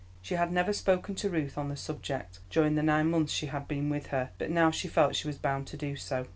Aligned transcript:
She 0.19 0.33
had 0.33 0.51
never 0.51 0.73
spoken 0.73 1.13
to 1.13 1.29
Ruth 1.29 1.59
on 1.59 1.69
the 1.69 1.75
subject 1.75 2.39
during 2.49 2.73
the 2.73 2.81
nine 2.81 3.11
months 3.11 3.31
she 3.31 3.45
had 3.45 3.67
been 3.67 3.87
with 3.91 4.07
her, 4.07 4.31
but 4.39 4.49
now 4.49 4.71
she 4.71 4.87
felt 4.87 5.15
she 5.15 5.27
was 5.27 5.37
bound 5.37 5.67
to 5.67 5.77
do 5.77 5.95
so. 5.95 6.25